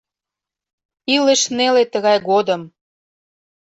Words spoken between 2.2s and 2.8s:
годым!